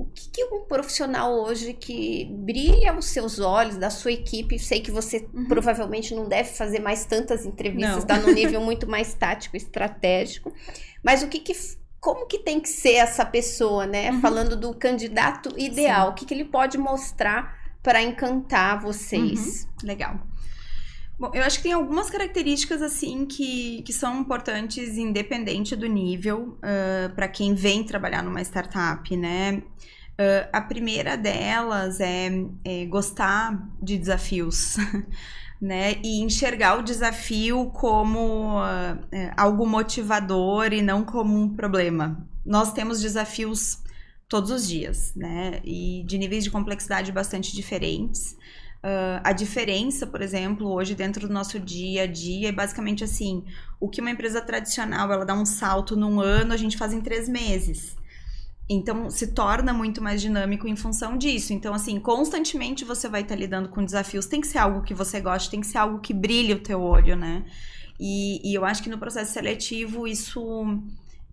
[0.00, 4.80] O que, que, um profissional hoje que brilha os seus olhos, da sua equipe, sei
[4.80, 5.44] que você uhum.
[5.44, 10.54] provavelmente não deve fazer mais tantas entrevistas, está num nível muito mais tático, estratégico,
[11.04, 11.52] mas o que, que
[12.00, 14.10] como que tem que ser essa pessoa, né?
[14.10, 14.20] Uhum.
[14.22, 16.12] Falando do candidato ideal, Sim.
[16.12, 19.64] o que, que ele pode mostrar para encantar vocês?
[19.64, 19.86] Uhum.
[19.88, 20.20] Legal.
[21.20, 26.58] Bom, eu acho que tem algumas características assim que, que são importantes, independente do nível,
[26.64, 29.62] uh, para quem vem trabalhar numa startup, né?
[30.18, 32.30] Uh, a primeira delas é,
[32.64, 34.76] é gostar de desafios.
[35.60, 35.96] né?
[36.02, 38.98] E enxergar o desafio como uh,
[39.36, 42.26] algo motivador e não como um problema.
[42.46, 43.82] Nós temos desafios
[44.26, 45.60] todos os dias, né?
[45.64, 48.38] E de níveis de complexidade bastante diferentes.
[48.82, 53.44] Uh, a diferença, por exemplo, hoje dentro do nosso dia a dia é basicamente assim:
[53.78, 57.00] o que uma empresa tradicional ela dá um salto num ano, a gente faz em
[57.00, 57.96] três meses.
[58.72, 61.52] Então, se torna muito mais dinâmico em função disso.
[61.52, 64.26] Então, assim, constantemente você vai estar lidando com desafios.
[64.26, 66.80] Tem que ser algo que você goste, tem que ser algo que brilhe o teu
[66.80, 67.44] olho, né?
[67.98, 70.40] E, e eu acho que no processo seletivo isso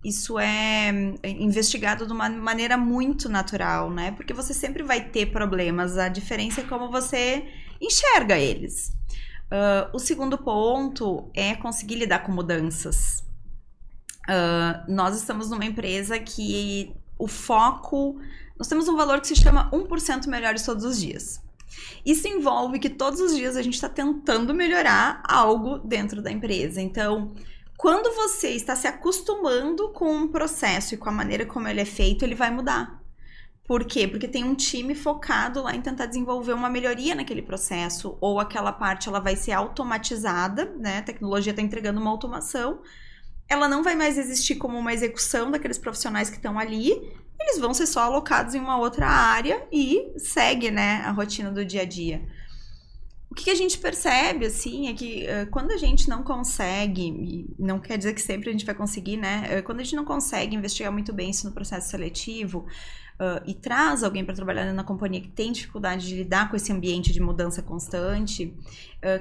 [0.04, 0.90] isso é
[1.24, 4.12] investigado de uma maneira muito natural, né?
[4.12, 7.44] Porque você sempre vai ter problemas, a diferença é como você
[7.80, 8.92] enxerga eles.
[9.50, 13.24] Uh, o segundo ponto é conseguir lidar com mudanças.
[14.28, 18.20] Uh, nós estamos numa empresa que o foco.
[18.58, 21.42] Nós temos um valor que se chama 1% melhores todos os dias.
[22.04, 26.80] Isso envolve que todos os dias a gente está tentando melhorar algo dentro da empresa.
[26.80, 27.32] Então,
[27.78, 31.84] quando você está se acostumando com um processo e com a maneira como ele é
[31.84, 33.00] feito, ele vai mudar.
[33.64, 34.08] Por quê?
[34.08, 38.72] Porque tem um time focado lá em tentar desenvolver uma melhoria naquele processo, ou aquela
[38.72, 40.98] parte ela vai ser automatizada, né?
[40.98, 42.82] A tecnologia está entregando uma automação.
[43.48, 46.90] Ela não vai mais existir como uma execução daqueles profissionais que estão ali,
[47.38, 51.64] eles vão ser só alocados em uma outra área e segue, né, a rotina do
[51.64, 52.26] dia a dia
[53.44, 57.96] que a gente percebe, assim, é que uh, quando a gente não consegue, não quer
[57.96, 59.58] dizer que sempre a gente vai conseguir, né?
[59.58, 62.66] Uh, quando a gente não consegue investigar muito bem isso no processo seletivo
[63.20, 66.72] uh, e traz alguém para trabalhar na companhia que tem dificuldade de lidar com esse
[66.72, 68.54] ambiente de mudança constante,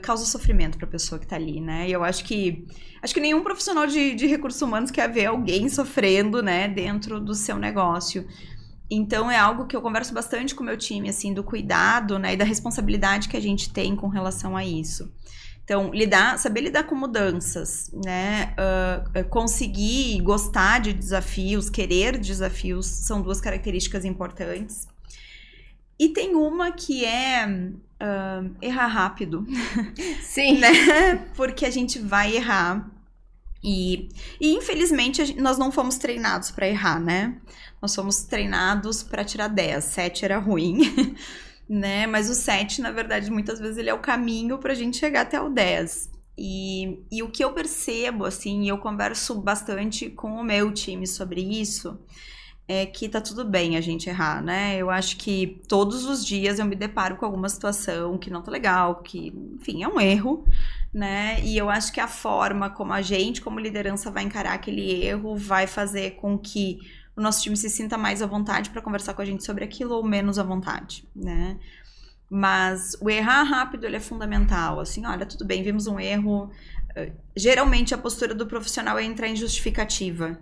[0.02, 1.88] causa sofrimento para a pessoa que está ali, né?
[1.88, 2.66] E eu acho que
[3.02, 7.36] acho que nenhum profissional de, de recursos humanos quer ver alguém sofrendo, né, dentro do
[7.36, 8.28] seu negócio.
[8.90, 12.34] Então é algo que eu converso bastante com o meu time, assim, do cuidado, né,
[12.34, 15.12] e da responsabilidade que a gente tem com relação a isso.
[15.64, 23.22] Então, lidar, saber lidar com mudanças, né, uh, conseguir gostar de desafios, querer desafios, são
[23.22, 24.88] duas características importantes.
[26.00, 29.46] E tem uma que é uh, errar rápido.
[30.22, 30.56] Sim.
[30.60, 31.16] né?
[31.36, 32.90] Porque a gente vai errar.
[33.64, 34.08] E,
[34.40, 37.36] e infelizmente, gente, nós não fomos treinados para errar, né?
[37.82, 39.84] Nós fomos treinados para tirar 10.
[39.84, 41.16] 7 era ruim,
[41.70, 42.08] né?
[42.08, 45.22] Mas o 7, na verdade, muitas vezes ele é o caminho para a gente chegar
[45.22, 46.12] até o 10.
[46.38, 51.42] E, e o que eu percebo, assim, eu converso bastante com o meu time sobre
[51.42, 52.00] isso,
[52.68, 54.78] é que tá tudo bem a gente errar, né?
[54.78, 58.52] Eu acho que todos os dias eu me deparo com alguma situação que não tá
[58.52, 60.46] legal, que, enfim, é um erro,
[60.94, 61.40] né?
[61.44, 65.36] E eu acho que a forma como a gente, como liderança, vai encarar aquele erro
[65.36, 66.80] vai fazer com que
[67.18, 69.96] o nosso time se sinta mais à vontade para conversar com a gente sobre aquilo
[69.96, 71.58] ou menos à vontade, né?
[72.30, 74.80] Mas o errar rápido ele é fundamental.
[74.80, 76.52] Assim, olha, tudo bem, vimos um erro.
[76.96, 80.40] Uh, geralmente a postura do profissional é entrar em justificativa.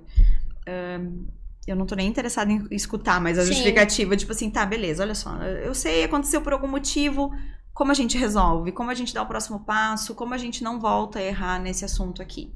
[0.67, 1.25] Uh,
[1.65, 3.53] eu não tô nem interessada em escutar, mas a Sim.
[3.53, 7.31] justificativa, tipo assim, tá, beleza, olha só, eu sei, aconteceu por algum motivo,
[7.73, 10.79] como a gente resolve, como a gente dá o próximo passo, como a gente não
[10.79, 12.53] volta a errar nesse assunto aqui.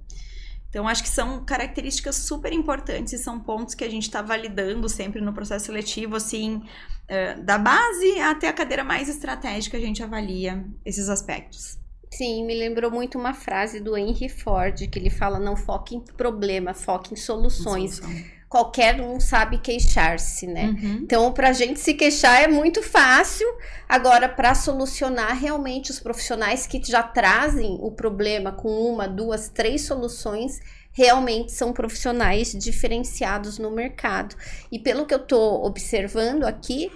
[0.69, 4.88] Então, acho que são características super importantes e são pontos que a gente está validando
[4.88, 10.03] sempre no processo seletivo, assim, uh, da base até a cadeira mais estratégica, a gente
[10.03, 11.79] avalia esses aspectos.
[12.12, 16.01] Sim, me lembrou muito uma frase do Henry Ford, que ele fala: não foque em
[16.01, 17.99] problema, foque em soluções.
[17.99, 20.66] Em solução qualquer um sabe queixar-se, né?
[20.66, 21.00] Uhum.
[21.04, 23.48] Então, para a gente se queixar é muito fácil.
[23.88, 29.84] Agora, para solucionar, realmente os profissionais que já trazem o problema com uma, duas, três
[29.84, 30.60] soluções
[30.92, 34.36] realmente são profissionais diferenciados no mercado.
[34.72, 36.92] E pelo que eu estou observando aqui,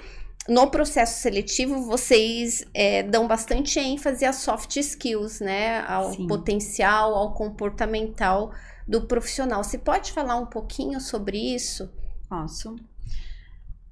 [0.50, 5.86] no processo seletivo, vocês é, dão bastante ênfase às soft skills, né?
[5.88, 6.28] Ao Sim.
[6.28, 8.52] potencial, ao comportamental
[8.88, 9.63] do profissional.
[9.63, 11.89] Você pode falar um pouquinho sobre isso?
[12.30, 12.76] Posso.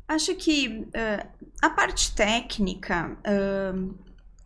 [0.08, 1.27] Acho que uh,
[1.62, 3.95] a parte técnica uh,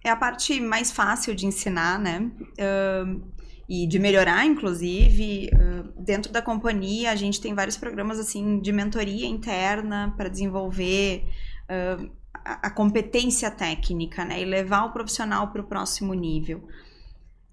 [0.03, 2.29] é a parte mais fácil de ensinar, né?
[2.59, 3.35] Uh,
[3.67, 5.49] e de melhorar, inclusive.
[5.97, 11.25] dentro da companhia, a gente tem vários programas assim de mentoria interna para desenvolver
[11.67, 14.39] a, a competência técnica, né?
[14.39, 16.67] E levar o profissional para o próximo nível.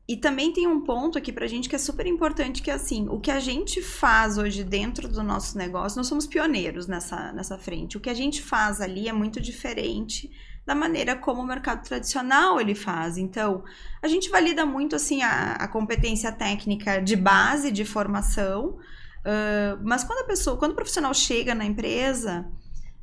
[0.08, 3.08] E também tem um ponto aqui pra gente que é super importante, que é assim,
[3.08, 7.56] o que a gente faz hoje dentro do nosso negócio, nós somos pioneiros nessa, nessa
[7.56, 7.96] frente.
[7.96, 10.30] O que a gente faz ali é muito diferente
[10.66, 13.16] da maneira como o mercado tradicional ele faz.
[13.16, 13.64] Então,
[14.02, 18.78] a gente valida muito assim a, a competência técnica de base, de formação,
[19.24, 22.46] uh, mas quando a pessoa, quando o profissional chega na empresa,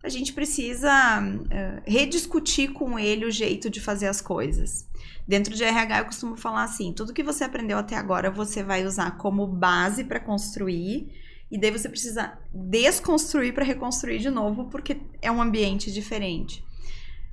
[0.02, 4.88] a gente precisa uh, rediscutir com ele o jeito de fazer as coisas.
[5.28, 8.86] Dentro de RH, eu costumo falar assim: tudo que você aprendeu até agora você vai
[8.86, 11.12] usar como base para construir,
[11.52, 16.64] e daí você precisa desconstruir para reconstruir de novo, porque é um ambiente diferente.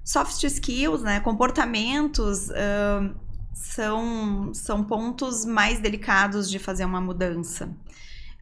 [0.05, 3.15] soft skills, né, comportamentos, uh,
[3.53, 7.75] são, são pontos mais delicados de fazer uma mudança.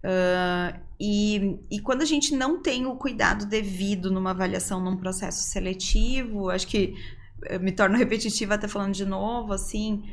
[0.04, 5.42] Uh, e, e quando a gente não tem o cuidado devido numa avaliação, num processo
[5.44, 6.94] seletivo, acho que
[7.60, 10.04] me torno repetitiva até falando de novo, assim,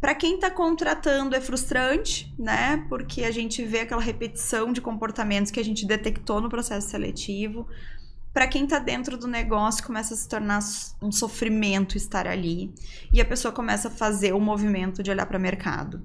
[0.00, 2.84] para quem está contratando é frustrante, né?
[2.88, 7.66] Porque a gente vê aquela repetição de comportamentos que a gente detectou no processo seletivo.
[8.32, 10.60] Para quem está dentro do negócio, começa a se tornar
[11.02, 12.72] um sofrimento estar ali.
[13.12, 16.00] E a pessoa começa a fazer o movimento de olhar para o mercado.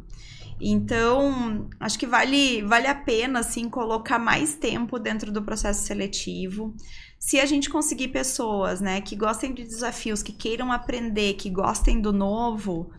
[0.66, 6.74] Então, acho que vale, vale a pena, assim, colocar mais tempo dentro do processo seletivo.
[7.20, 12.00] Se a gente conseguir pessoas, né, que gostem de desafios, que queiram aprender, que gostem
[12.00, 12.90] do novo,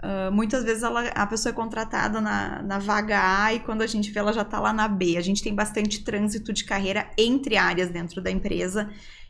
[0.00, 3.86] Uh, muitas vezes ela, a pessoa é contratada na, na vaga A e quando a
[3.86, 5.16] gente vê ela já está lá na B.
[5.16, 8.88] A gente tem bastante trânsito de carreira entre áreas dentro da empresa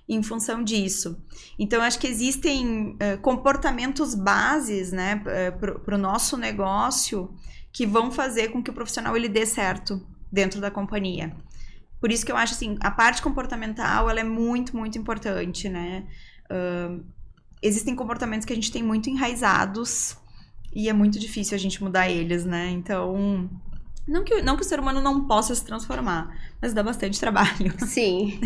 [0.08, 1.22] em função disso.
[1.58, 5.22] Então, acho que existem uh, comportamentos bases né,
[5.84, 7.34] para o nosso negócio
[7.72, 11.36] que vão fazer com que o profissional ele dê certo dentro da companhia.
[12.00, 16.06] Por isso que eu acho assim, a parte comportamental ela é muito, muito importante, né?
[16.50, 17.04] Uh,
[17.60, 20.16] existem comportamentos que a gente tem muito enraizados
[20.74, 22.70] e é muito difícil a gente mudar eles, né?
[22.70, 23.50] Então,
[24.06, 27.72] não que, não que o ser humano não possa se transformar, mas dá bastante trabalho.
[27.86, 28.40] Sim.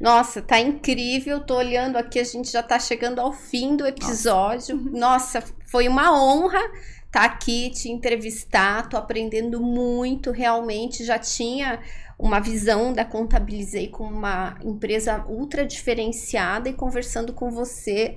[0.00, 1.40] Nossa, tá incrível.
[1.40, 4.76] Tô olhando aqui, a gente já tá chegando ao fim do episódio.
[4.76, 6.60] Nossa, Nossa foi uma honra
[7.06, 8.88] estar tá aqui, te entrevistar.
[8.88, 11.04] Tô aprendendo muito, realmente.
[11.04, 11.80] Já tinha
[12.18, 18.16] uma visão da Contabilizei com uma empresa ultra diferenciada e conversando com você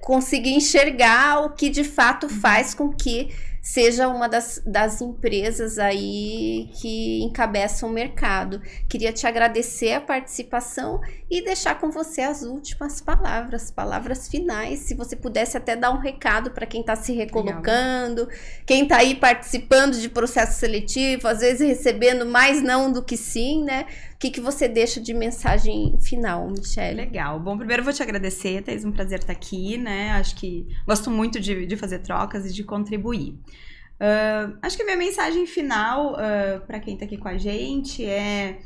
[0.00, 2.40] conseguir enxergar o que de fato uhum.
[2.40, 3.30] faz com que
[3.62, 8.60] seja uma das, das empresas aí que encabeçam o mercado.
[8.88, 14.80] Queria te agradecer a participação e deixar com você as últimas palavras, palavras finais.
[14.80, 18.38] Se você pudesse até dar um recado para quem está se recolocando, Legal.
[18.66, 23.62] quem está aí participando de processo seletivo, às vezes recebendo mais não do que sim,
[23.62, 23.86] né?
[24.22, 26.94] Que, que você deixa de mensagem final, Michelle?
[26.94, 27.40] Legal.
[27.40, 30.12] Bom, primeiro vou te agradecer, Thais, um prazer estar aqui, né?
[30.12, 33.30] Acho que gosto muito de, de fazer trocas e de contribuir.
[33.30, 38.04] Uh, acho que a minha mensagem final uh, para quem está aqui com a gente
[38.04, 38.60] é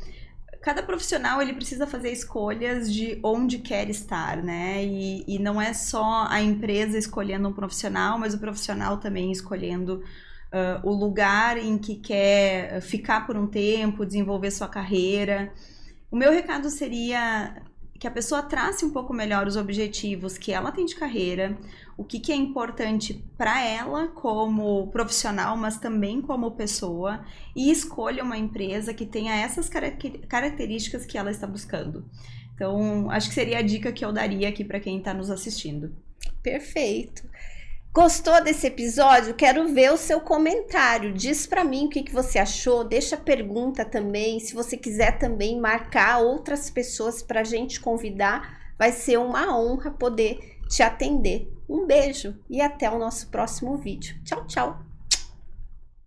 [0.61, 4.85] cada profissional ele precisa fazer escolhas de onde quer estar, né?
[4.85, 10.03] E, e, não é só a empresa escolhendo um profissional, mas o profissional também escolhendo
[10.53, 15.51] uh, o lugar em que quer ficar por um tempo, desenvolver sua carreira.
[16.09, 17.61] O meu recado seria
[17.99, 21.57] que a pessoa trace um pouco melhor os objetivos que ela tem de carreira,
[21.97, 27.25] o que, que é importante para ela como profissional, mas também como pessoa,
[27.55, 29.67] e escolha uma empresa que tenha essas
[30.27, 32.05] características que ela está buscando.
[32.53, 35.95] Então, acho que seria a dica que eu daria aqui para quem está nos assistindo.
[36.41, 37.23] Perfeito.
[37.97, 39.33] Gostou desse episódio?
[39.33, 41.11] Quero ver o seu comentário.
[41.11, 42.83] Diz para mim o que, que você achou.
[42.83, 44.39] Deixa pergunta também.
[44.39, 49.89] Se você quiser também marcar outras pessoas para a gente convidar, vai ser uma honra
[49.89, 51.51] poder te atender.
[51.67, 54.15] Um beijo e até o nosso próximo vídeo.
[54.23, 54.86] Tchau, tchau!